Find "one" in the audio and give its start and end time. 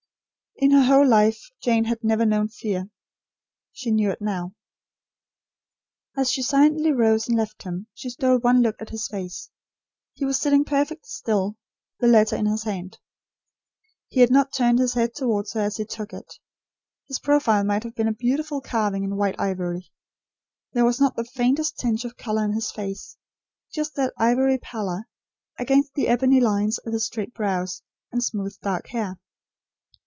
8.37-8.61